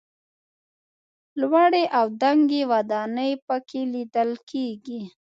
لوړې 1.41 1.83
او 1.97 2.05
دنګې 2.21 2.61
ودانۍ 2.71 3.31
په 3.45 3.55
کې 3.67 3.81
لیدل 3.93 4.31
کېږي. 4.49 5.01